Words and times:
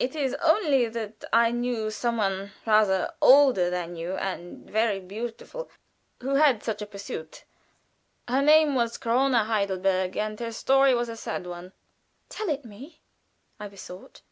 It 0.00 0.16
is 0.16 0.34
only 0.42 0.88
that 0.88 1.22
I 1.32 1.52
knew 1.52 1.88
some 1.88 2.16
one, 2.16 2.50
rather 2.66 3.12
older 3.20 3.70
than 3.70 3.94
you, 3.94 4.14
and 4.16 4.68
very 4.68 4.98
beautiful, 4.98 5.70
who 6.20 6.34
had 6.34 6.64
such 6.64 6.82
a 6.82 6.86
pursuit. 6.86 7.44
Her 8.26 8.42
name 8.42 8.74
was 8.74 8.98
Corona 8.98 9.44
Heidelberger, 9.44 10.16
and 10.18 10.40
her 10.40 10.50
story 10.50 10.92
was 10.92 11.08
a 11.08 11.16
sad 11.16 11.46
one." 11.46 11.72
"Tell 12.28 12.48
it 12.48 12.64
me," 12.64 13.00
I 13.60 13.68
besought. 13.68 14.22